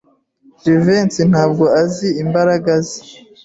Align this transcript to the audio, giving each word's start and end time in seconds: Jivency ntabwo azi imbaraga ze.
Jivency 0.61 1.21
ntabwo 1.31 1.63
azi 1.81 2.07
imbaraga 2.23 2.71
ze. 2.87 2.99